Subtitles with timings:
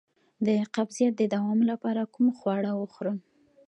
[0.45, 3.17] د قبضیت د دوام لپاره کوم خواړه وخورم؟